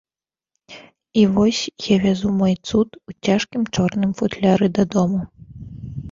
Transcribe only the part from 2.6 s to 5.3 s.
цуд у цяжкім чорным футляры дадому.